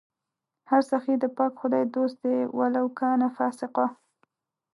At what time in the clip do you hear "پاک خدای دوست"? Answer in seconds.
1.37-2.15